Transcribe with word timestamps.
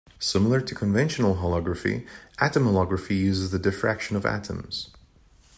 Similar 0.17 0.61
to 0.61 0.73
conventional 0.73 1.35
holography, 1.35 2.07
atom 2.39 2.63
holography 2.63 3.19
uses 3.19 3.51
the 3.51 3.59
diffraction 3.59 4.15
of 4.17 4.25
atoms. 4.25 4.89